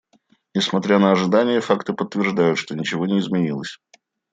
[0.55, 3.77] Несмотря на ожидания, факты подтверждают, что ничего не изменилось.